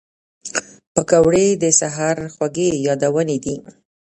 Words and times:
پکورې 0.93 1.47
د 1.63 1.65
سهر 1.79 2.17
خوږې 2.33 2.69
یادونې 2.87 3.37
دي 3.43 3.55